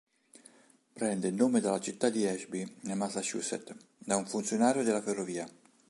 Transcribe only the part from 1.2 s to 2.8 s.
il nome dalla città di Ashby,